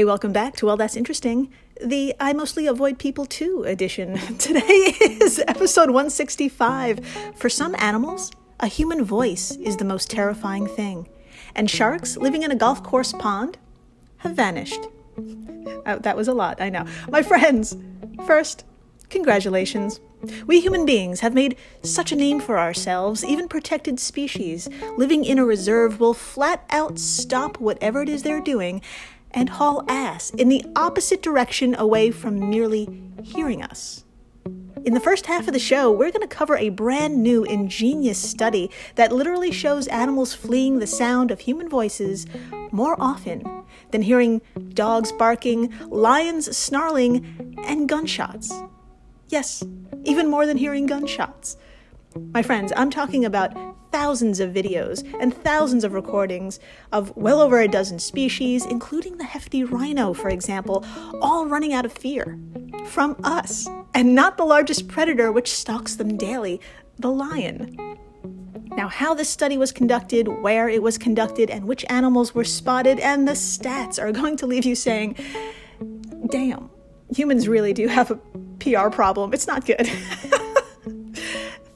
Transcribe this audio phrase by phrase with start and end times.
[0.00, 1.52] Hey, welcome back to Well, That's Interesting,
[1.84, 4.16] the I Mostly Avoid People Too edition.
[4.38, 7.06] Today is episode 165.
[7.36, 11.06] For some animals, a human voice is the most terrifying thing,
[11.54, 13.58] and sharks living in a golf course pond
[14.16, 14.80] have vanished.
[15.84, 16.86] Oh, that was a lot, I know.
[17.10, 17.76] My friends,
[18.24, 18.64] first,
[19.10, 20.00] congratulations.
[20.46, 25.38] We human beings have made such a name for ourselves, even protected species living in
[25.38, 28.82] a reserve will flat out stop whatever it is they're doing
[29.32, 32.88] and haul ass in the opposite direction away from merely
[33.22, 34.04] hearing us.
[34.84, 38.18] In the first half of the show, we're going to cover a brand new ingenious
[38.18, 42.26] study that literally shows animals fleeing the sound of human voices
[42.72, 43.44] more often
[43.90, 44.40] than hearing
[44.70, 48.52] dogs barking, lions snarling, and gunshots.
[49.28, 49.62] Yes,
[50.04, 51.58] even more than hearing gunshots.
[52.16, 53.52] My friends, I'm talking about
[53.92, 56.58] thousands of videos and thousands of recordings
[56.92, 60.84] of well over a dozen species, including the hefty rhino, for example,
[61.22, 62.38] all running out of fear
[62.86, 66.60] from us, and not the largest predator which stalks them daily,
[66.98, 67.76] the lion.
[68.76, 72.98] Now, how this study was conducted, where it was conducted, and which animals were spotted,
[73.00, 75.16] and the stats are going to leave you saying,
[76.30, 76.70] damn,
[77.14, 78.16] humans really do have a
[78.58, 79.32] PR problem.
[79.32, 79.90] It's not good.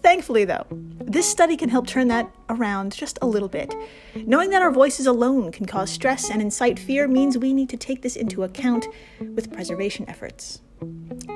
[0.05, 3.75] Thankfully, though, this study can help turn that around just a little bit.
[4.15, 7.79] Knowing that our voices alone can cause stress and incite fear means we need to
[7.79, 8.87] take this into account
[9.35, 10.61] with preservation efforts.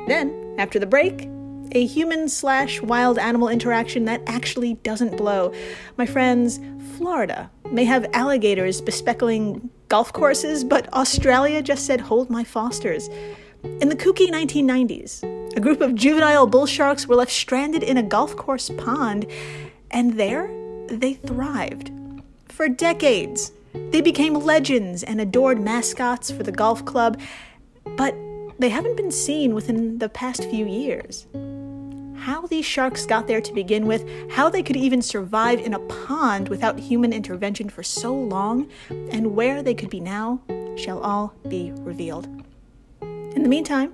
[0.06, 1.30] Then, after the break,
[1.72, 5.50] a human slash wild animal interaction that actually doesn't blow.
[5.96, 6.60] My friends,
[6.98, 13.08] Florida may have alligators bespeckling golf courses, but Australia just said, Hold my fosters.
[13.64, 18.02] In the kooky 1990s, a group of juvenile bull sharks were left stranded in a
[18.02, 19.26] golf course pond,
[19.90, 20.48] and there
[20.86, 21.90] they thrived.
[22.46, 23.50] For decades,
[23.90, 27.20] they became legends and adored mascots for the golf club,
[27.96, 28.14] but
[28.60, 31.26] they haven't been seen within the past few years.
[32.18, 35.80] How these sharks got there to begin with, how they could even survive in a
[35.80, 38.68] pond without human intervention for so long,
[39.10, 40.40] and where they could be now
[40.76, 42.28] shall all be revealed.
[43.02, 43.90] In the meantime,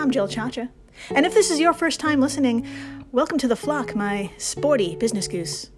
[0.00, 0.70] I'm Jill Chacha.
[1.10, 2.66] And if this is your first time listening,
[3.12, 5.70] welcome to the flock, my sporty business goose.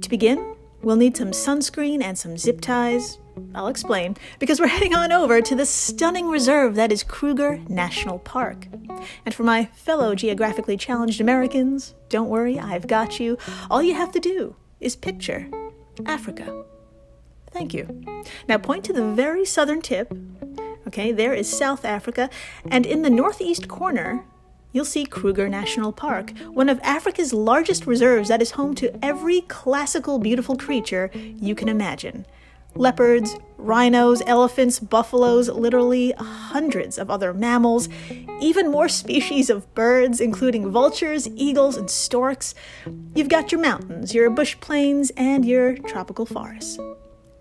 [0.00, 3.18] To begin, we'll need some sunscreen and some zip ties.
[3.54, 8.18] I'll explain, because we're heading on over to the stunning reserve that is Kruger National
[8.18, 8.66] Park.
[9.24, 13.38] And for my fellow geographically challenged Americans, don't worry, I've got you.
[13.70, 15.48] All you have to do is picture
[16.06, 16.64] Africa.
[17.50, 18.04] Thank you.
[18.48, 20.12] Now point to the very southern tip.
[20.86, 22.30] Okay, there is South Africa,
[22.70, 24.24] and in the northeast corner,
[24.72, 29.42] you'll see Kruger National Park, one of Africa's largest reserves that is home to every
[29.42, 32.26] classical beautiful creature you can imagine.
[32.74, 37.88] Leopards, rhinos, elephants, buffaloes, literally hundreds of other mammals,
[38.40, 42.54] even more species of birds, including vultures, eagles, and storks.
[43.14, 46.78] You've got your mountains, your bush plains, and your tropical forests.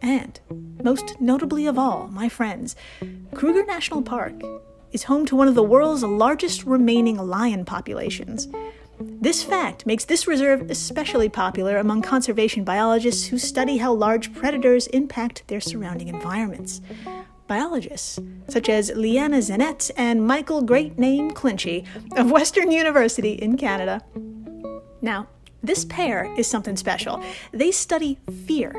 [0.02, 0.40] And,
[0.84, 2.76] most notably of all, my friends,
[3.34, 4.34] Kruger National Park
[4.98, 8.48] is home to one of the world's largest remaining lion populations.
[9.00, 14.88] This fact makes this reserve especially popular among conservation biologists who study how large predators
[14.88, 16.82] impact their surrounding environments.
[17.46, 21.86] Biologists such as Liana Zanette and Michael Great Name Clinchy
[22.18, 24.02] of Western University in Canada.
[25.04, 25.28] Now,
[25.62, 27.24] this pair is something special.
[27.52, 28.74] They study fear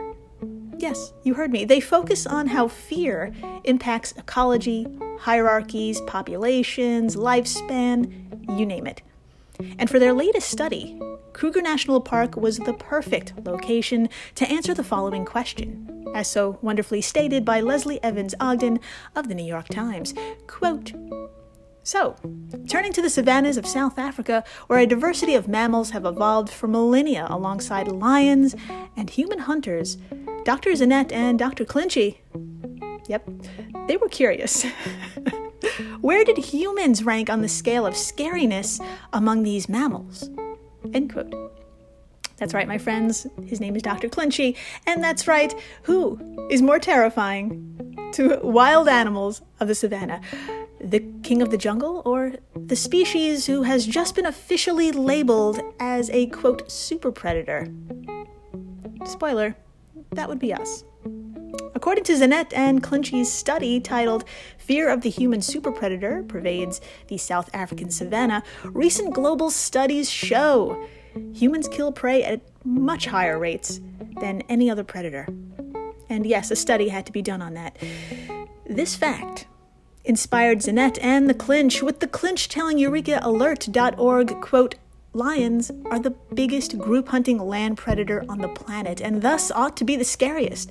[0.79, 1.65] Yes, you heard me.
[1.65, 3.33] They focus on how fear
[3.65, 4.87] impacts ecology,
[5.19, 9.03] hierarchies, populations, lifespan, you name it.
[9.77, 10.97] And for their latest study,
[11.33, 17.01] Kruger National Park was the perfect location to answer the following question, as so wonderfully
[17.01, 18.79] stated by Leslie Evans Ogden
[19.17, 20.15] of the New York Times.
[20.47, 20.93] Quote,
[21.89, 22.17] so,
[22.69, 26.69] turning to the savannas of South Africa, where a diversity of mammals have evolved for
[26.69, 28.55] millennia alongside lions
[28.95, 29.97] and human hunters,
[30.49, 30.71] Dr.
[30.71, 31.67] Zanette and Dr.
[31.67, 32.17] Clinchy,
[33.07, 33.29] yep,
[33.87, 34.65] they were curious.
[36.01, 40.31] Where did humans rank on the scale of scariness among these mammals?
[40.95, 41.35] End quote.
[42.39, 43.27] That's right, my friends.
[43.45, 44.09] His name is Dr.
[44.09, 44.57] Clinchy.
[44.87, 46.19] And that's right, who
[46.51, 50.23] is more terrifying to wild animals of the savannah?
[50.81, 56.09] The king of the jungle or the species who has just been officially labeled as
[56.09, 57.69] a quote super predator?
[59.05, 59.55] Spoiler,
[60.13, 60.85] that would be us.
[61.75, 64.25] According to Zanette and Clinchy's study titled
[64.59, 70.87] Fear of the Human Superpredator Pervades the South African Savannah, recent global studies show
[71.33, 73.81] humans kill prey at much higher rates
[74.21, 75.27] than any other predator.
[76.09, 77.77] And yes, a study had to be done on that.
[78.67, 79.47] This fact
[80.05, 84.75] inspired Zanette and the Clinch, with the Clinch telling EurekAlert.org, quote,
[85.15, 89.85] Lions are the biggest group hunting land predator on the planet and thus ought to
[89.85, 90.71] be the scariest.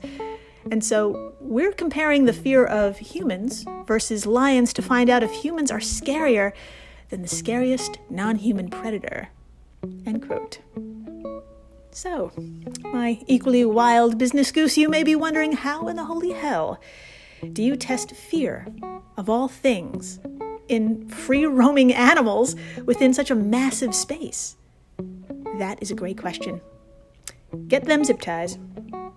[0.72, 5.72] And so we're comparing the fear of humans versus lions to find out if humans
[5.72, 6.52] are scarier
[7.10, 9.30] than the scariest non human predator.
[10.06, 10.60] End quote.
[11.92, 12.32] So,
[12.84, 16.80] my equally wild business goose, you may be wondering how in the holy hell
[17.54, 18.68] do you test fear
[19.16, 20.20] of all things
[20.70, 22.56] in free roaming animals
[22.86, 24.56] within such a massive space?
[25.58, 26.62] That is a great question.
[27.68, 28.58] Get them zip ties.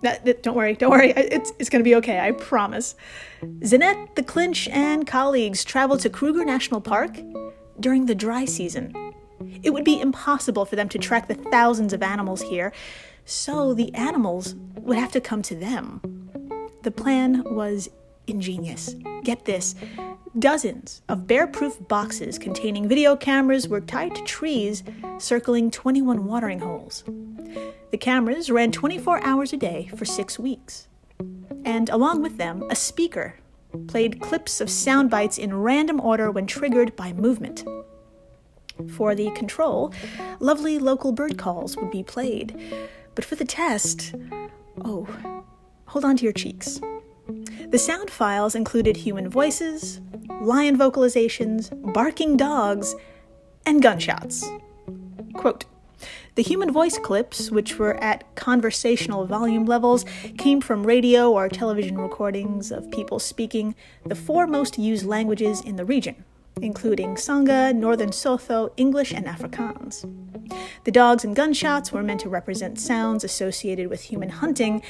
[0.01, 1.11] don't worry, don't worry.
[1.15, 2.95] It's, it's going to be okay, I promise.
[3.43, 7.19] Zanette, the Clinch, and colleagues traveled to Kruger National Park
[7.79, 8.93] during the dry season.
[9.63, 12.71] It would be impossible for them to track the thousands of animals here,
[13.25, 16.01] so the animals would have to come to them.
[16.83, 17.89] The plan was
[18.27, 18.95] ingenious.
[19.23, 19.75] Get this
[20.37, 24.83] dozens of bear proof boxes containing video cameras were tied to trees
[25.17, 27.03] circling 21 watering holes.
[27.91, 30.87] The cameras ran 24 hours a day for six weeks.
[31.65, 33.35] And along with them, a speaker
[33.87, 37.65] played clips of sound bites in random order when triggered by movement.
[38.95, 39.93] For the control,
[40.39, 42.59] lovely local bird calls would be played.
[43.15, 44.15] But for the test,
[44.83, 45.07] oh,
[45.85, 46.79] hold on to your cheeks.
[47.69, 49.99] The sound files included human voices,
[50.41, 52.95] lion vocalizations, barking dogs,
[53.65, 54.45] and gunshots.
[55.33, 55.65] Quote,
[56.35, 60.05] the human voice clips, which were at conversational volume levels,
[60.37, 63.75] came from radio or television recordings of people speaking
[64.05, 66.23] the four most used languages in the region
[66.61, 70.05] including Tsonga, Northern Sotho, English, and Afrikaans.
[70.83, 74.81] The dogs and gunshots were meant to represent sounds associated with human hunting,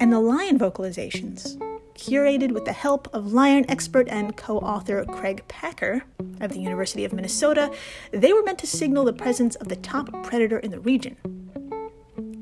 [0.00, 1.56] and the lion vocalizations,
[1.98, 6.04] curated with the help of lion expert and co author Craig Packer
[6.40, 7.70] of the University of Minnesota,
[8.12, 11.16] they were meant to signal the presence of the top predator in the region.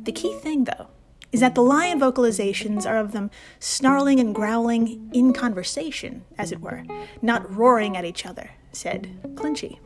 [0.04, 0.88] The key thing, though,
[1.32, 6.60] is that the lion vocalizations are of them snarling and growling in conversation, as it
[6.60, 6.84] were,
[7.20, 9.78] not roaring at each other, said Clinchy.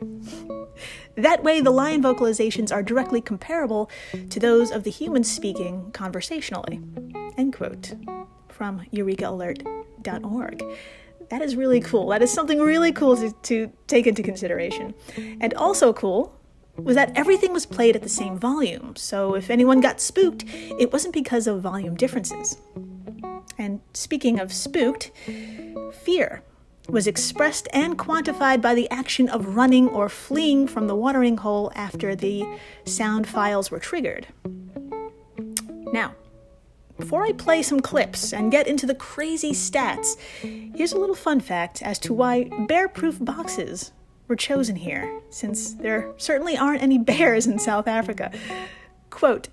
[1.15, 3.89] That way, the lion vocalizations are directly comparable
[4.29, 6.79] to those of the humans speaking conversationally.
[7.37, 7.93] End quote.
[8.61, 10.63] From EurekAlert.org.
[11.29, 12.09] That is really cool.
[12.09, 14.93] That is something really cool to, to take into consideration.
[15.17, 16.39] And also cool
[16.77, 20.93] was that everything was played at the same volume, so if anyone got spooked, it
[20.93, 22.55] wasn't because of volume differences.
[23.57, 25.09] And speaking of spooked,
[25.91, 26.43] fear
[26.87, 31.71] was expressed and quantified by the action of running or fleeing from the watering hole
[31.73, 32.45] after the
[32.85, 34.27] sound files were triggered.
[35.91, 36.13] Now,
[37.01, 40.17] before I play some clips and get into the crazy stats,
[40.75, 43.91] here's a little fun fact as to why bear proof boxes
[44.27, 48.31] were chosen here, since there certainly aren't any bears in South Africa.
[49.09, 49.49] Quote,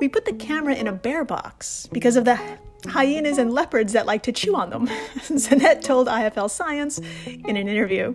[0.00, 2.38] we put the camera in a bear box because of the
[2.86, 4.86] hyenas and leopards that like to chew on them,
[5.16, 8.14] Zanette told IFL Science in an interview.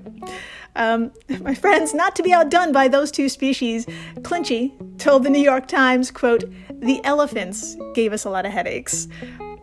[0.76, 1.12] Um,
[1.42, 3.86] my friends, not to be outdone by those two species,
[4.20, 9.08] Clinchy told the New York Times, quote, the elephants gave us a lot of headaches.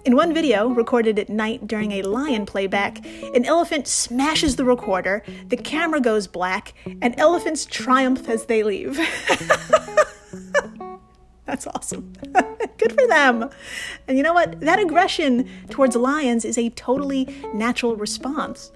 [0.06, 5.22] In one video, recorded at night during a lion playback, an elephant smashes the recorder,
[5.48, 8.98] the camera goes black, and elephants triumph as they leave.
[11.44, 12.12] That's awesome.
[12.78, 13.50] Good for them.
[14.08, 14.60] And you know what?
[14.60, 18.72] That aggression towards lions is a totally natural response.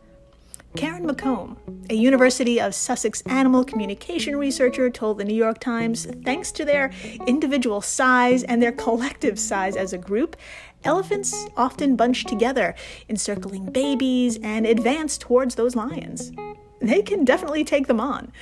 [0.76, 1.56] Karen McComb,
[1.88, 6.90] a University of Sussex animal communication researcher, told the New York Times thanks to their
[7.28, 10.36] individual size and their collective size as a group,
[10.82, 12.74] elephants often bunch together,
[13.08, 16.32] encircling babies, and advance towards those lions.
[16.80, 18.32] They can definitely take them on.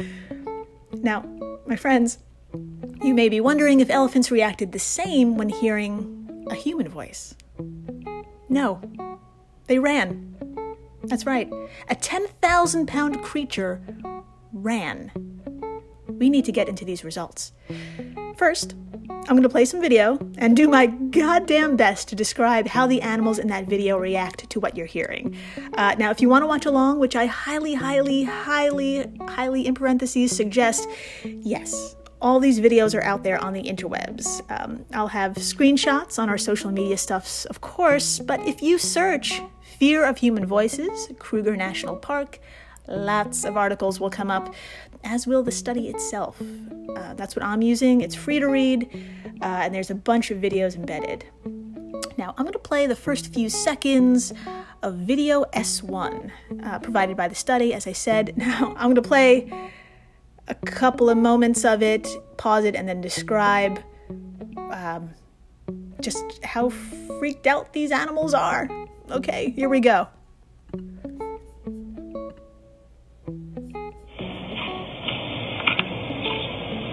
[0.95, 1.25] Now,
[1.67, 2.19] my friends,
[3.03, 7.35] you may be wondering if elephants reacted the same when hearing a human voice.
[8.49, 8.81] No,
[9.67, 10.31] they ran.
[11.05, 11.51] That's right.
[11.89, 13.81] A 10,000 pound creature
[14.53, 15.11] ran.
[16.09, 17.53] We need to get into these results.
[18.37, 18.75] First,
[19.09, 23.01] I'm going to play some video and do my goddamn best to describe how the
[23.03, 25.37] animals in that video react to what you're hearing.
[25.75, 29.75] Uh, now, if you want to watch along, which I highly, highly, highly, highly, in
[29.75, 30.89] parentheses, suggest,
[31.25, 34.41] yes, all these videos are out there on the interwebs.
[34.49, 39.43] Um, I'll have screenshots on our social media stuffs, of course, but if you search
[39.79, 42.39] Fear of Human Voices, Kruger National Park,
[42.87, 44.55] lots of articles will come up,
[45.03, 46.41] as will the study itself.
[46.97, 48.01] Uh, that's what I'm using.
[48.01, 48.89] It's free to read,
[49.43, 51.25] uh, and there's a bunch of videos embedded.
[52.17, 54.33] Now, I'm going to play the first few seconds
[54.83, 56.31] of video S1
[56.63, 58.35] uh, provided by the study, as I said.
[58.43, 59.73] Now, I'm going to play
[60.53, 62.07] a couple of moments of it,
[62.37, 63.81] pause it, and then describe
[64.71, 65.09] um,
[66.01, 66.69] just how
[67.19, 68.69] freaked out these animals are.
[69.11, 70.09] Okay, here we go.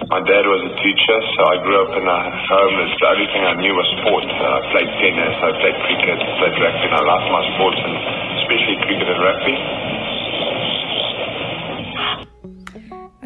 [0.08, 2.18] My dad was a teacher, so I grew up in a
[2.50, 2.74] home.
[2.80, 4.26] That's the only thing I knew was sport.
[4.26, 7.78] Uh, I played tennis, I played cricket, I played rugby, and I loved my sports,
[7.78, 7.94] and
[8.42, 9.89] especially cricket and rugby.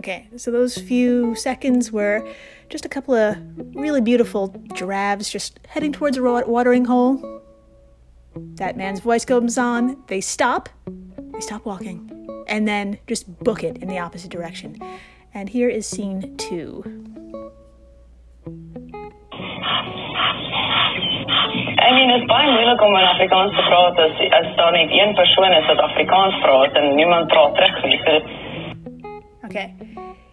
[0.04, 2.28] Okay, so those few seconds were
[2.68, 3.38] just a couple of
[3.74, 7.40] really beautiful giraffes just heading towards a watering hole.
[8.56, 10.68] That man's voice comes on, they stop,
[11.32, 14.76] they stop walking, and then just book it in the opposite direction.
[15.32, 16.84] And here is scene two.
[21.80, 25.52] I mean, is baie moeilik om in Afrikaans te praat as daar net een persoon
[25.52, 28.43] is wat Afrikaans en niemand praat.
[29.54, 29.74] Okay.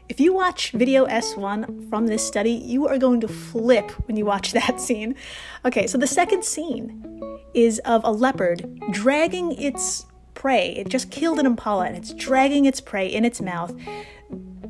[0.09, 4.25] If you watch video S1 from this study, you are going to flip when you
[4.25, 5.15] watch that scene.
[5.63, 7.21] Okay, so the second scene
[7.53, 10.71] is of a leopard dragging its prey.
[10.75, 13.75] It just killed an impala and it's dragging its prey in its mouth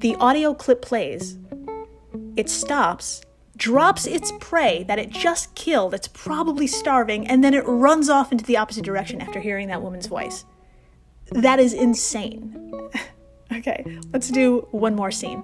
[0.01, 1.37] the audio clip plays,
[2.35, 3.21] it stops,
[3.55, 8.31] drops its prey that it just killed, it's probably starving, and then it runs off
[8.31, 10.43] into the opposite direction after hearing that woman's voice.
[11.31, 12.89] That is insane.
[13.57, 15.43] okay, let's do one more scene.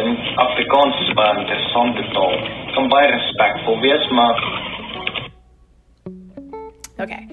[0.00, 2.34] Een Afrikaans is baie interessante taal.
[2.74, 4.68] Kan baie respectful wees, maar
[7.00, 7.26] Okay.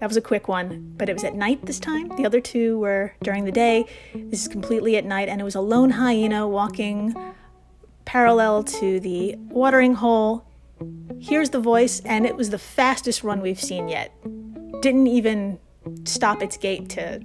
[0.00, 2.08] That was a quick one, but it was at night this time.
[2.16, 3.84] The other two were during the day.
[4.14, 7.14] This is completely at night, and it was a lone hyena walking
[8.06, 10.46] parallel to the watering hole.
[11.20, 14.10] Here's the voice, and it was the fastest run we've seen yet.
[14.80, 15.58] Didn't even
[16.04, 17.20] stop its gait to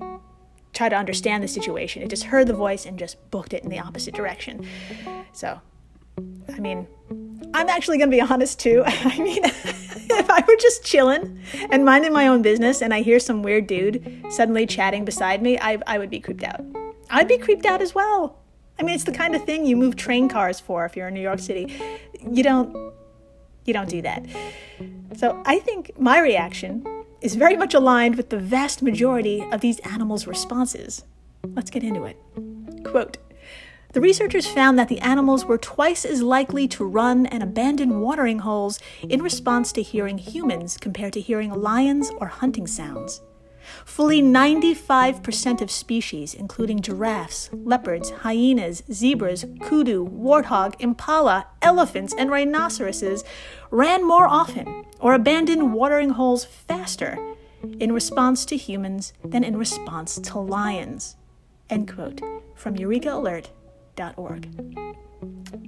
[0.73, 2.03] try to understand the situation.
[2.03, 4.67] It just heard the voice and just booked it in the opposite direction.
[5.31, 5.59] So,
[6.53, 6.87] I mean,
[7.53, 8.83] I'm actually going to be honest too.
[8.85, 13.19] I mean, if I were just chilling and minding my own business and I hear
[13.19, 16.61] some weird dude suddenly chatting beside me, I, I would be creeped out.
[17.09, 18.39] I'd be creeped out as well.
[18.77, 21.13] I mean, it's the kind of thing you move train cars for if you're in
[21.13, 21.73] New York City.
[22.29, 22.93] You don't
[23.63, 24.23] you don't do that.
[25.15, 26.85] So, I think my reaction
[27.21, 31.03] is very much aligned with the vast majority of these animals' responses.
[31.43, 32.17] Let's get into it.
[32.83, 33.17] Quote
[33.95, 38.39] the researchers found that the animals were twice as likely to run and abandon watering
[38.39, 43.21] holes in response to hearing humans compared to hearing lions or hunting sounds.
[43.85, 53.23] Fully 95% of species, including giraffes, leopards, hyenas, zebras, kudu, warthog, impala, elephants, and rhinoceroses,
[53.71, 57.17] ran more often or abandoned watering holes faster
[57.79, 61.15] in response to humans than in response to lions.
[61.69, 62.21] End quote.
[62.55, 63.47] From EurekAlert.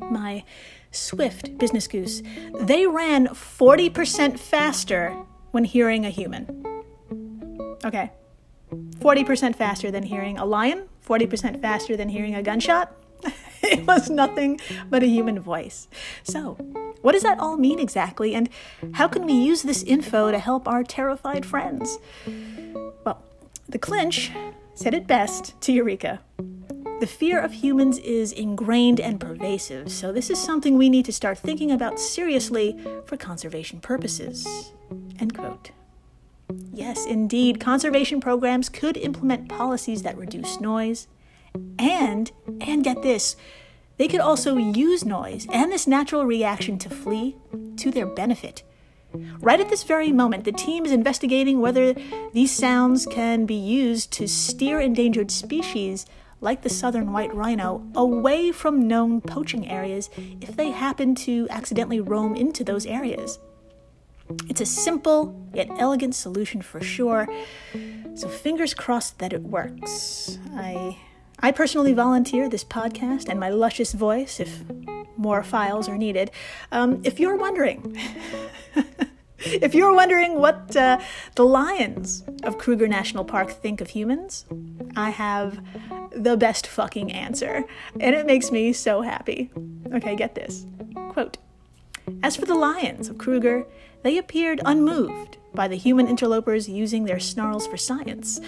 [0.10, 0.44] My
[0.92, 2.22] Swift business goose,
[2.60, 5.16] they ran 40% faster
[5.52, 6.67] when hearing a human.
[7.86, 8.12] Okay.
[8.72, 12.94] 40% faster than hearing a lion, 40% faster than hearing a gunshot.
[13.64, 15.88] it was nothing but a human voice.
[16.24, 16.54] So,
[17.02, 18.50] what does that all mean exactly, and
[18.94, 21.98] how can we use this info to help our terrified friends?
[23.06, 23.24] Well,
[23.70, 24.32] the clinch
[24.74, 26.20] said it best to Eureka.
[27.00, 31.14] The fear of humans is ingrained and pervasive, so this is something we need to
[31.14, 34.72] start thinking about seriously for conservation purposes.
[35.20, 35.72] End quote.
[36.74, 41.08] Yes, indeed, conservation programs could implement policies that reduce noise,
[41.78, 43.36] and, and get this,
[43.98, 47.36] they could also use noise and this natural reaction to flee
[47.78, 48.64] to their benefit.
[49.40, 51.96] Right at this very moment, the team is investigating whether
[52.34, 56.06] these sounds can be used to steer endangered species
[56.40, 62.00] like the southern white rhino, away from known poaching areas if they happen to accidentally
[62.00, 63.40] roam into those areas.
[64.50, 67.28] It's a simple yet elegant solution for sure,
[68.16, 70.38] so fingers crossed that it works.
[70.56, 70.98] I
[71.40, 74.64] I personally volunteer this podcast and my luscious voice if
[75.18, 76.32] more files are needed.
[76.72, 77.98] Um, if you're wondering,
[79.40, 81.00] if you're wondering what uh,
[81.36, 84.46] the lions of Kruger National Park think of humans,
[84.96, 85.60] I have
[86.12, 87.66] the best fucking answer,
[88.00, 89.52] and it makes me so happy.
[89.94, 90.66] Okay, get this.
[91.10, 91.38] Quote
[92.24, 93.66] As for the lions of Kruger,
[94.08, 98.40] they appeared unmoved by the human interlopers using their snarls for science.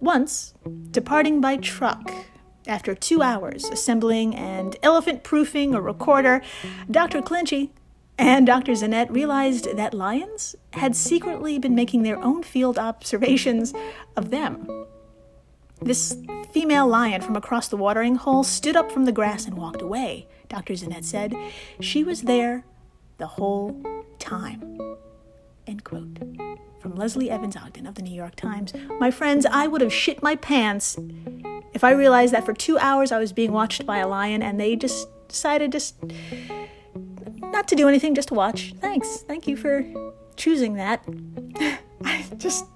[0.00, 0.52] Once,
[0.90, 2.10] departing by truck,
[2.66, 6.42] After two hours assembling and elephant proofing a recorder,
[6.90, 7.22] Dr.
[7.22, 7.70] Clinchy
[8.18, 8.72] and Dr.
[8.72, 13.72] Zanette realized that lions had secretly been making their own field observations
[14.16, 14.66] of them.
[15.80, 16.18] This
[16.50, 20.26] female lion from across the watering hole stood up from the grass and walked away,
[20.48, 20.72] Dr.
[20.72, 21.34] Zanette said.
[21.78, 22.64] She was there
[23.18, 23.80] the whole
[24.18, 24.85] time.
[25.66, 26.18] End quote.
[26.80, 28.72] From Leslie Evans Ogden of the New York Times.
[29.00, 30.96] My friends, I would have shit my pants
[31.72, 34.60] if I realized that for two hours I was being watched by a lion and
[34.60, 35.96] they just decided just
[37.38, 38.74] not to do anything, just to watch.
[38.80, 39.18] Thanks.
[39.22, 39.84] Thank you for
[40.36, 41.04] choosing that.
[42.04, 42.64] I just.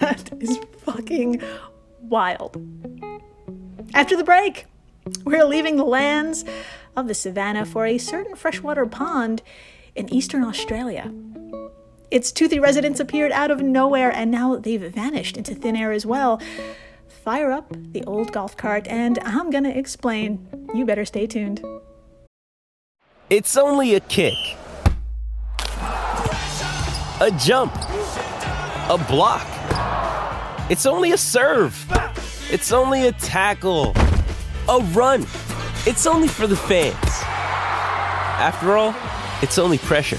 [0.00, 1.42] That is fucking
[2.02, 2.56] wild.
[3.94, 4.66] After the break,
[5.24, 6.44] we're leaving the lands
[6.96, 9.42] of the savannah for a certain freshwater pond
[9.96, 11.12] in eastern Australia.
[12.10, 16.06] Its toothy residents appeared out of nowhere and now they've vanished into thin air as
[16.06, 16.40] well.
[17.06, 20.48] Fire up the old golf cart and I'm gonna explain.
[20.74, 21.62] You better stay tuned.
[23.28, 24.32] It's only a kick,
[27.20, 29.46] a jump, a block.
[30.70, 31.76] It's only a serve.
[32.50, 33.92] It's only a tackle,
[34.66, 35.26] a run.
[35.86, 36.96] It's only for the fans.
[38.40, 38.94] After all,
[39.42, 40.18] it's only pressure.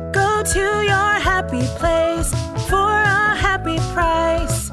[0.13, 2.31] Go to your happy place
[2.67, 4.69] for a happy price.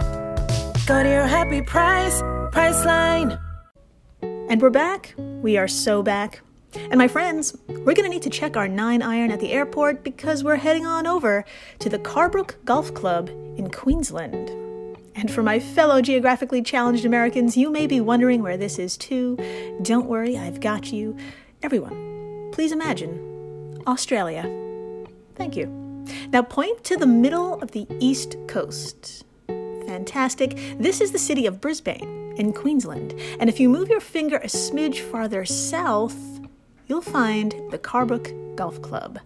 [0.87, 2.21] Go to your happy price,
[2.53, 3.41] Priceline.
[4.23, 5.15] And we're back.
[5.17, 6.41] We are so back.
[6.75, 10.03] And my friends, we're going to need to check our nine iron at the airport
[10.03, 11.45] because we're heading on over
[11.79, 14.51] to the Carbrook Golf Club in Queensland.
[15.15, 19.37] And for my fellow geographically challenged Americans, you may be wondering where this is too.
[19.83, 21.17] Don't worry, I've got you.
[21.63, 24.68] Everyone, please imagine Australia.
[25.39, 25.67] Thank you.
[26.33, 29.25] Now point to the middle of the East Coast.
[29.47, 30.59] Fantastic.
[30.79, 33.15] This is the city of Brisbane in Queensland.
[33.41, 36.41] And if you move your finger a smidge farther south,
[36.87, 39.21] you'll find the Carbrook Golf Club.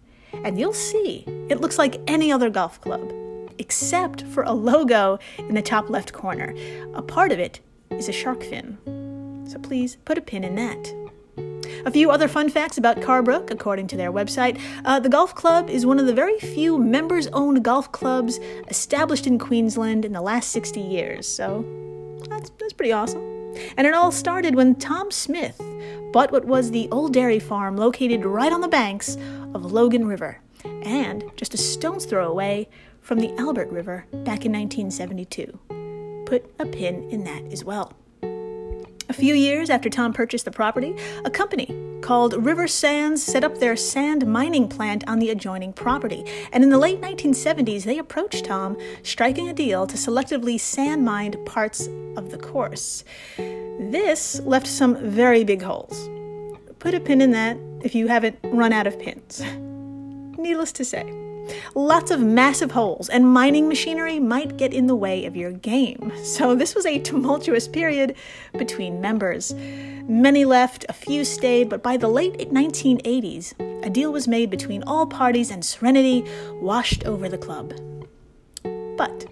[0.44, 3.12] And you'll see it looks like any other golf club,
[3.58, 6.54] except for a logo in the top left corner.
[6.94, 7.60] A part of it
[7.98, 8.78] is a shark fin.
[9.48, 10.94] So please put a pin in that.
[11.86, 14.58] A few other fun facts about Carbrook, according to their website.
[14.84, 19.26] Uh, the golf club is one of the very few members owned golf clubs established
[19.26, 21.64] in Queensland in the last 60 years, so
[22.28, 23.22] that's, that's pretty awesome.
[23.76, 25.60] And it all started when Tom Smith
[26.12, 29.16] bought what was the old dairy farm located right on the banks
[29.54, 30.40] of Logan River,
[30.82, 32.68] and just a stone's throw away
[33.00, 35.73] from the Albert River back in 1972.
[36.26, 37.92] Put a pin in that as well.
[39.08, 43.58] A few years after Tom purchased the property, a company called River Sands set up
[43.58, 46.24] their sand mining plant on the adjoining property.
[46.52, 51.32] And in the late 1970s, they approached Tom, striking a deal to selectively sand mine
[51.44, 53.04] parts of the course.
[53.36, 56.08] This left some very big holes.
[56.78, 59.40] Put a pin in that if you haven't run out of pins.
[60.38, 61.04] Needless to say,
[61.74, 66.12] Lots of massive holes, and mining machinery might get in the way of your game.
[66.22, 68.16] So, this was a tumultuous period
[68.52, 69.54] between members.
[69.54, 73.54] Many left, a few stayed, but by the late 1980s,
[73.84, 76.24] a deal was made between all parties and serenity
[76.60, 77.72] washed over the club.
[78.96, 79.26] But,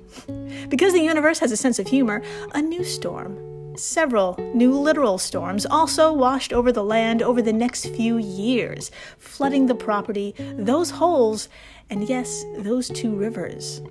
[0.69, 2.23] because the universe has a sense of humor,
[2.53, 3.52] a new storm
[3.83, 9.67] Several new literal storms also washed over the land over the next few years, flooding
[9.67, 11.49] the property, those holes,
[11.91, 13.83] and yes, those two rivers.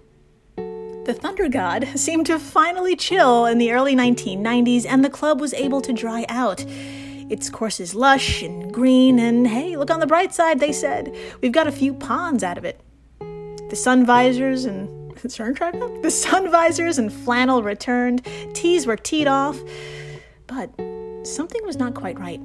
[0.55, 5.53] The Thunder God seemed to finally chill in the early 1990s, and the club was
[5.53, 6.63] able to dry out.
[7.29, 11.13] Its course is lush and green, and hey, look on the bright side, they said.
[11.41, 12.79] We've got a few ponds out of it.
[13.19, 15.00] The sun visors and
[16.01, 19.59] the sun visors and flannel returned, tees were teed off,
[20.47, 20.69] but
[21.23, 22.39] something was not quite right.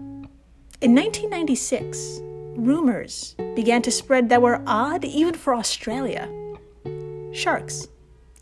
[0.83, 2.21] In 1996,
[2.57, 6.29] rumors began to spread that were odd even for Australia.
[7.33, 7.89] Sharks,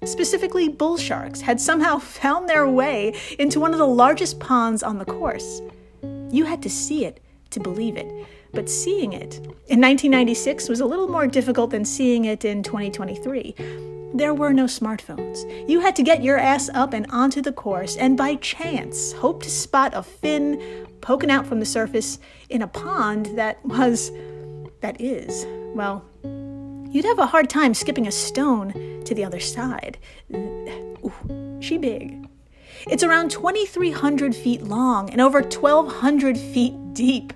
[0.04, 4.98] specifically bull sharks, had somehow found their way into one of the largest ponds on
[4.98, 5.62] the course.
[6.30, 7.20] You had to see it
[7.50, 9.36] to believe it, but seeing it
[9.68, 13.54] in 1996 was a little more difficult than seeing it in 2023.
[14.14, 15.68] There were no smartphones.
[15.68, 19.42] You had to get your ass up and onto the course, and by chance, hope
[19.42, 24.12] to spot a fin poking out from the surface in a pond that was,
[24.82, 26.04] that is, well,
[26.92, 29.98] you'd have a hard time skipping a stone to the other side.
[30.32, 32.28] Ooh, she big.
[32.86, 37.32] It's around 2,300 feet long and over 1,200 feet deep.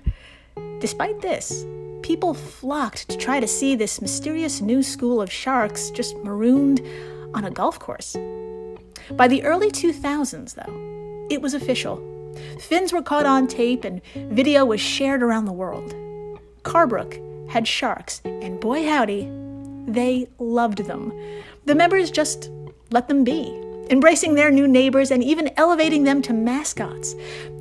[0.79, 1.65] Despite this,
[2.09, 6.81] people flocked to try to see this mysterious new school of sharks just marooned
[7.35, 8.17] on a golf course.
[9.11, 11.97] By the early 2000s, though, it was official.
[12.61, 15.93] Fins were caught on tape and video was shared around the world.
[16.63, 17.13] Carbrook
[17.47, 19.29] had sharks, and boy howdy,
[19.85, 21.13] they loved them.
[21.65, 22.49] The members just
[22.89, 23.55] let them be,
[23.89, 27.15] embracing their new neighbors and even elevating them to mascots.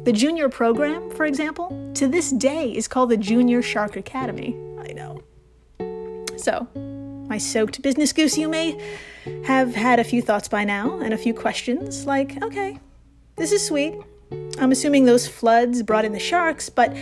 [0.04, 4.56] The junior program, for example, to this day is called the Junior Shark Academy.
[4.78, 5.22] I know.
[6.36, 6.66] So,
[7.28, 8.80] my soaked business goose, you may
[9.44, 12.78] have had a few thoughts by now and a few questions like, okay,
[13.36, 13.94] this is sweet.
[14.58, 16.96] I'm assuming those floods brought in the sharks, but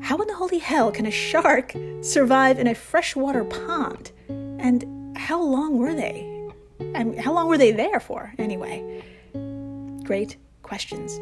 [0.00, 4.12] how in the holy hell can a shark survive in a freshwater pond?
[4.28, 6.35] And how long were they?
[6.80, 9.02] And how long were they there for, anyway?
[10.04, 11.18] Great questions.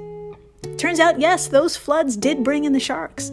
[0.79, 3.31] Turns out, yes, those floods did bring in the sharks.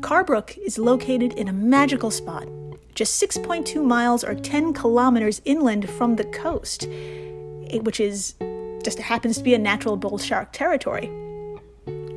[0.00, 2.48] Carbrook is located in a magical spot,
[2.94, 8.34] just 6.2 miles or 10 kilometers inland from the coast, eh, which is
[8.82, 11.06] just happens to be a natural bull shark territory.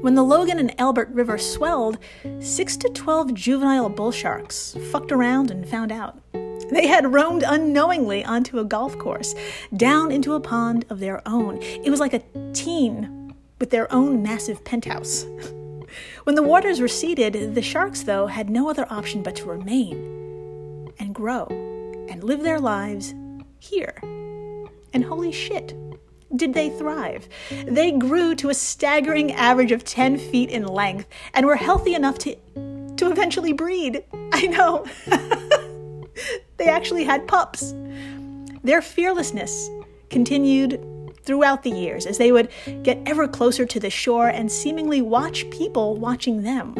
[0.02, 1.98] When the Logan and Albert River swelled,
[2.40, 6.20] 6 to 12 juvenile bull sharks fucked around and found out.
[6.72, 9.36] They had roamed unknowingly onto a golf course,
[9.76, 11.60] down into a pond of their own.
[11.62, 12.24] It was like a
[12.54, 15.26] teen with their own massive penthouse.
[16.24, 21.14] when the waters receded, the sharks, though, had no other option but to remain and
[21.14, 21.48] grow
[22.10, 23.14] and live their lives
[23.60, 23.96] here.
[24.94, 25.76] And holy shit,
[26.36, 27.28] did they thrive?
[27.66, 32.18] They grew to a staggering average of 10 feet in length and were healthy enough
[32.20, 32.36] to,
[32.98, 34.04] to eventually breed.
[34.34, 34.86] I know.
[36.58, 37.74] they actually had pups.
[38.64, 39.70] Their fearlessness
[40.10, 40.82] continued
[41.24, 42.50] throughout the years as they would
[42.84, 46.76] get ever closer to the shore and seemingly watch people watching them.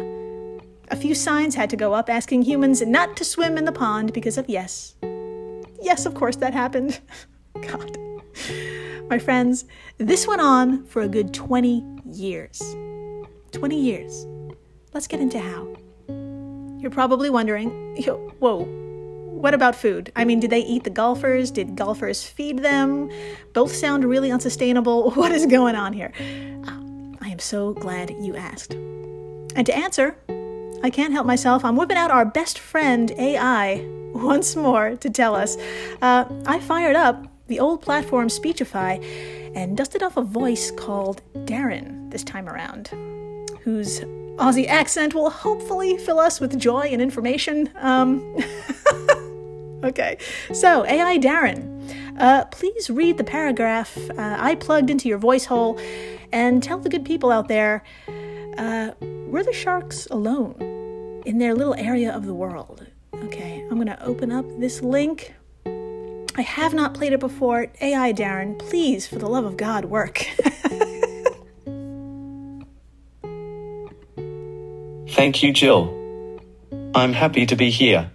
[0.88, 4.12] A few signs had to go up asking humans not to swim in the pond
[4.12, 4.94] because of yes.
[5.82, 7.00] Yes, of course that happened.
[7.60, 7.98] God.
[9.08, 9.64] My friends,
[9.98, 12.60] this went on for a good 20 years.
[13.52, 14.26] 20 years.
[14.92, 15.76] Let's get into how.
[16.78, 18.64] You're probably wondering, Yo, whoa,
[19.36, 20.10] what about food?
[20.16, 21.50] I mean, did they eat the golfers?
[21.50, 23.10] Did golfers feed them?
[23.52, 25.10] Both sound really unsustainable.
[25.16, 26.12] What is going on here?
[26.66, 26.80] Ah,
[27.20, 28.74] I am so glad you asked.
[28.74, 30.16] And to answer,
[30.82, 31.64] I can't help myself.
[31.64, 35.56] I'm whipping out our best friend, AI, once more to tell us.
[36.02, 38.98] Uh, I fired up the old platform Speechify
[39.54, 42.88] and dusted off a voice called Darren this time around,
[43.62, 44.00] whose
[44.36, 47.70] Aussie accent will hopefully fill us with joy and information.
[47.76, 48.36] Um,
[49.84, 50.18] okay,
[50.52, 51.72] so AI Darren,
[52.18, 55.78] uh, please read the paragraph uh, I plugged into your voice hole
[56.32, 57.84] and tell the good people out there
[58.58, 62.86] uh, were the sharks alone in their little area of the world?
[63.14, 65.34] Okay, I'm to open up this link.
[65.64, 67.68] I have not played it before.
[67.80, 70.18] AI Darren, please, for the love of God, work.
[75.08, 75.92] Thank you, Jill.
[76.94, 78.10] I'm happy to be here.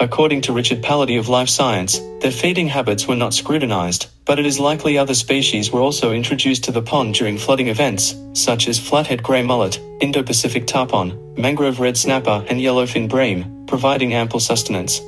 [0.00, 4.46] According to Richard Palladio of Live Science, their feeding habits were not scrutinized, but it
[4.46, 8.78] is likely other species were also introduced to the pond during flooding events, such as
[8.78, 15.00] flathead gray mullet, Indo-Pacific tarpon, mangrove red snapper, and yellowfin bream, providing ample sustenance.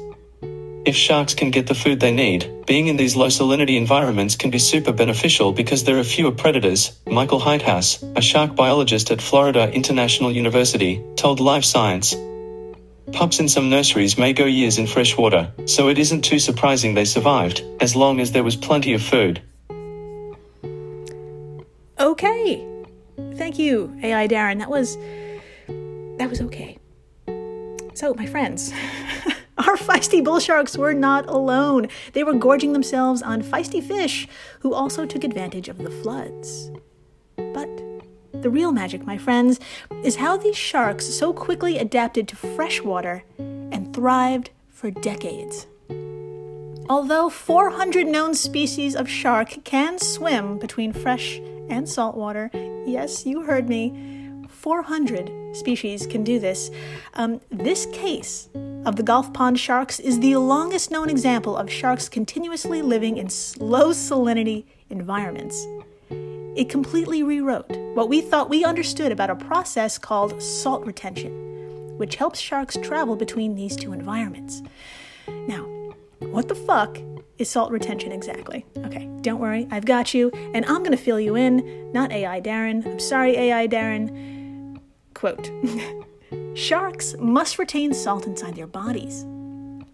[0.85, 4.51] If sharks can get the food they need, being in these low salinity environments can
[4.51, 9.71] be super beneficial because there are fewer predators, Michael Heithaus, a shark biologist at Florida
[9.73, 12.17] International University, told Live Science.
[13.13, 16.95] Pups in some nurseries may go years in fresh water, so it isn't too surprising
[16.95, 19.43] they survived, as long as there was plenty of food.
[21.99, 22.67] Okay.
[23.35, 24.59] Thank you, AI Darren.
[24.59, 24.97] That was
[26.19, 26.79] that was okay.
[27.95, 28.73] So, my friends,
[29.59, 31.89] our feisty bull sharks were not alone.
[32.13, 34.29] They were gorging themselves on feisty fish
[34.61, 36.71] who also took advantage of the floods.
[37.37, 37.69] But
[38.43, 39.61] the real magic, my friends,
[40.03, 45.67] is how these sharks so quickly adapted to fresh water and thrived for decades.
[46.89, 52.51] Although 400 known species of shark can swim between fresh and salt water,
[52.87, 56.71] yes, you heard me, 400 species can do this.
[57.15, 58.49] Um, this case
[58.85, 63.29] of the Gulf Pond sharks is the longest known example of sharks continuously living in
[63.59, 65.67] low salinity environments.
[66.61, 72.17] It completely rewrote what we thought we understood about a process called salt retention, which
[72.17, 74.63] helps sharks travel between these two environments.
[75.27, 75.63] Now,
[76.19, 76.99] what the fuck
[77.39, 78.67] is salt retention exactly?
[78.77, 82.85] Okay, don't worry, I've got you, and I'm gonna fill you in, not AI Darren.
[82.85, 84.81] I'm sorry, AI Darren.
[85.15, 85.51] Quote
[86.55, 89.25] Sharks must retain salt inside their bodies.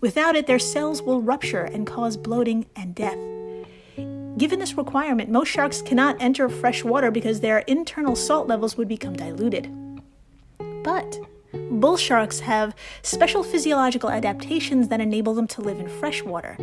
[0.01, 3.36] Without it, their cells will rupture and cause bloating and death.
[4.39, 8.89] Given this requirement, most sharks cannot enter fresh water because their internal salt levels would
[8.89, 9.71] become diluted.
[10.83, 11.19] But
[11.71, 16.57] Bull sharks have special physiological adaptations that enable them to live in fresh water.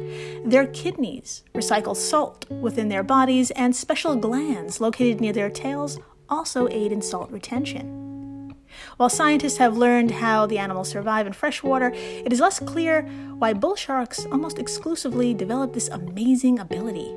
[0.45, 6.67] Their kidneys recycle salt within their bodies, and special glands located near their tails also
[6.69, 8.55] aid in salt retention.
[8.97, 13.03] While scientists have learned how the animals survive in freshwater, it is less clear
[13.37, 17.13] why bull sharks almost exclusively develop this amazing ability.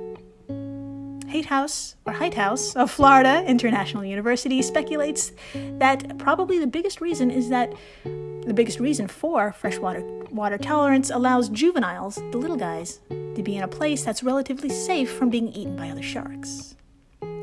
[1.43, 7.75] Heithaus, or Heithaus of Florida International University speculates that probably the biggest reason is that
[8.05, 13.63] the biggest reason for freshwater water tolerance allows juveniles, the little guys, to be in
[13.63, 16.75] a place that's relatively safe from being eaten by other sharks.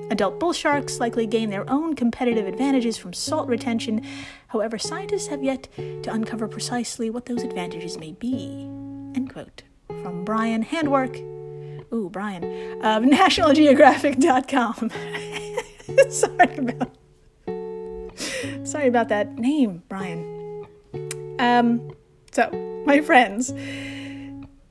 [0.09, 4.01] Adult bull sharks likely gain their own competitive advantages from salt retention.
[4.47, 8.63] However, scientists have yet to uncover precisely what those advantages may be.
[9.15, 9.63] End quote.
[9.87, 11.17] From Brian Handwerk,
[11.93, 12.43] Ooh, Brian,
[12.83, 14.89] of NationalGeographic.com.
[16.09, 16.97] sorry about,
[18.67, 20.65] sorry about that name, Brian.
[21.39, 21.91] Um,
[22.31, 22.49] so,
[22.85, 23.53] my friends,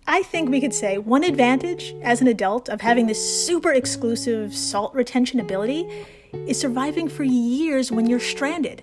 [0.07, 4.55] I think we could say one advantage as an adult of having this super exclusive
[4.55, 5.89] salt retention ability
[6.33, 8.83] is surviving for years when you're stranded.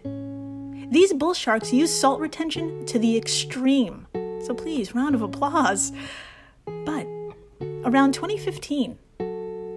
[0.92, 4.08] These bull sharks use salt retention to the extreme.
[4.42, 5.92] So please, round of applause.
[6.66, 7.06] But
[7.86, 8.98] Around 2015,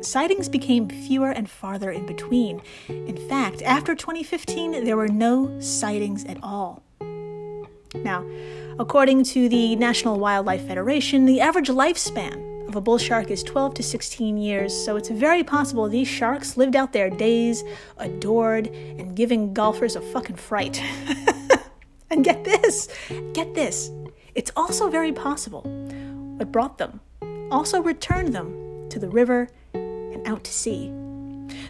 [0.02, 2.60] sightings became fewer and farther in between.
[2.88, 6.82] In fact, after 2015, there were no sightings at all.
[7.94, 8.26] Now,
[8.80, 13.74] according to the National Wildlife Federation, the average lifespan of a bull shark is 12
[13.74, 17.62] to 16 years, so it's very possible these sharks lived out their days
[17.98, 20.82] adored and giving golfers a fucking fright.
[22.10, 22.88] and get this,
[23.32, 23.92] get this,
[24.34, 25.62] it's also very possible
[26.36, 27.00] what brought them
[27.52, 30.90] also returned them to the river and out to sea.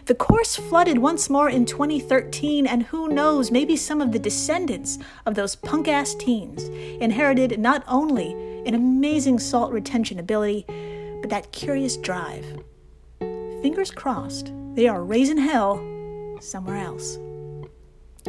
[0.05, 4.97] The course flooded once more in 2013, and who knows, maybe some of the descendants
[5.25, 6.63] of those punk ass teens
[7.01, 8.31] inherited not only
[8.65, 10.65] an amazing salt retention ability,
[11.21, 12.45] but that curious drive.
[13.19, 15.77] Fingers crossed, they are raising hell
[16.39, 17.17] somewhere else.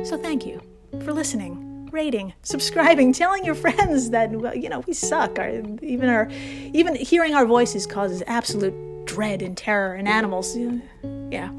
[0.02, 0.60] So thank you
[1.04, 4.30] for listening rating, subscribing, telling your friends that
[4.60, 5.38] you know we suck.
[5.38, 6.28] Our, even our
[6.74, 10.54] even hearing our voices causes absolute dread and terror in animals.
[11.30, 11.50] Yeah,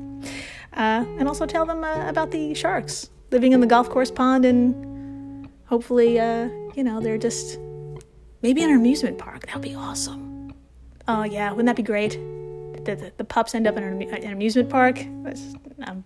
[0.74, 4.45] uh, and also tell them uh, about the sharks living in the golf course pond
[4.45, 7.60] and hopefully uh, you know they're just
[8.43, 9.48] maybe in an amusement park.
[9.48, 10.54] That would be awesome.
[11.08, 12.12] Oh yeah, wouldn't that be great?
[12.86, 15.00] The, the, the pups end up in an, an amusement park.
[15.88, 16.04] Um,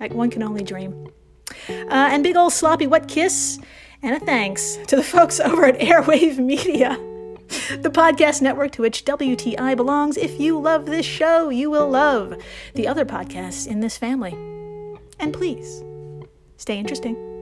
[0.00, 1.08] like one can only dream.
[1.68, 3.58] Uh, and big old sloppy wet kiss
[4.02, 6.96] and a thanks to the folks over at Airwave Media,
[7.78, 10.16] the podcast network to which WTI belongs.
[10.16, 12.36] If you love this show, you will love
[12.74, 14.32] the other podcasts in this family.
[15.18, 15.82] And please,
[16.56, 17.33] stay interesting.